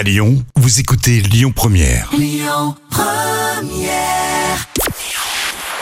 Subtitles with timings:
[0.00, 2.10] À Lyon, vous écoutez Lyon Première.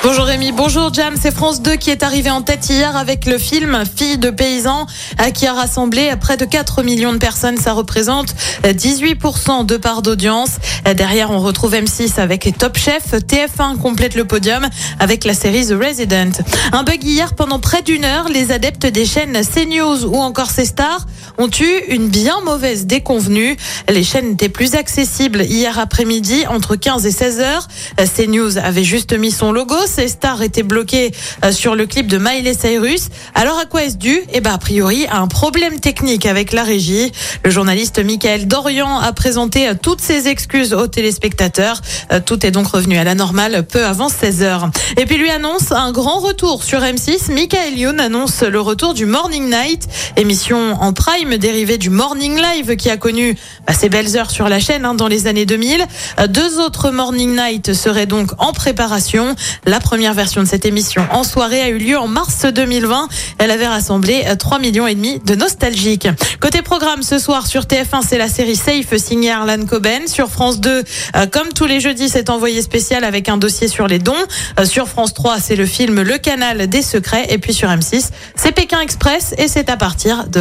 [0.03, 3.39] Bonjour Rémi, bonjour Jam, c'est France 2 qui est arrivé en tête hier avec le
[3.39, 4.87] film Fille de paysan
[5.21, 7.59] euh, qui a rassemblé près de 4 millions de personnes.
[7.59, 8.35] Ça représente
[8.65, 10.57] 18% de part d'audience.
[10.89, 13.13] Euh, Derrière, on retrouve M6 avec Top Chef.
[13.13, 14.67] TF1 complète le podium
[14.99, 16.33] avec la série The Resident.
[16.73, 18.29] Un bug hier pendant près d'une heure.
[18.29, 21.07] Les adeptes des chaînes CNews ou encore C-Star
[21.39, 23.57] ont eu une bien mauvaise déconvenue.
[23.89, 27.69] Les chaînes étaient plus accessibles hier après-midi entre 15 et 16 heures.
[28.17, 29.77] CNews avait juste mis son logo.
[29.87, 31.13] C-Star était bloqué
[31.45, 33.09] euh, sur le clip de Miley Cyrus.
[33.35, 34.21] Alors à quoi est-ce dû?
[34.33, 37.13] Eh ben a priori à un problème technique avec la régie.
[37.45, 41.81] Le journaliste Michael Dorian a présenté euh, toutes ses excuses aux téléspectateurs.
[42.13, 44.71] Euh, Tout est donc revenu à la normale peu avant 16 heures.
[44.97, 47.33] Et puis lui annonce un grand retour sur M6.
[47.33, 52.77] Michael Youn annonce le retour du Morning Night, émission en prime dérivée du Morning Live
[52.77, 53.35] qui a connu
[53.67, 55.83] bah, ses belles heures sur la chaîne hein, dans les années 2000.
[56.21, 59.35] Euh, Deux autres Morning Night seraient donc en préparation.
[59.65, 63.09] La première version de cette émission en soirée a eu lieu en mars 2020.
[63.39, 66.09] Elle avait rassemblé 3 millions et demi de nostalgiques.
[66.41, 70.09] Côté programme ce soir sur TF1, c'est la série Safe signée Arlan Coben.
[70.09, 70.85] Sur France 2,
[71.17, 74.13] euh, comme tous les jeudis, c'est envoyé spécial avec un dossier sur les dons.
[74.61, 77.29] Euh, Sur France 3, c'est le film Le Canal des Secrets.
[77.31, 80.41] Et puis sur M6, c'est Pékin Express et c'est à partir de